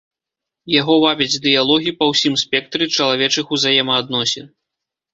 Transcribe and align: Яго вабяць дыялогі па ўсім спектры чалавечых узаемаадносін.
Яго 0.79 0.95
вабяць 1.03 1.41
дыялогі 1.43 1.95
па 2.01 2.09
ўсім 2.13 2.41
спектры 2.45 2.91
чалавечых 2.99 3.45
узаемаадносін. 3.59 4.55